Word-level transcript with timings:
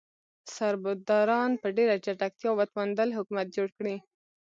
سربداران 0.55 1.51
په 1.61 1.67
ډیره 1.77 1.95
چټکتیا 2.05 2.51
وتوانیدل 2.53 3.09
حکومت 3.17 3.47
جوړ 3.55 3.67
کړي. 3.77 3.95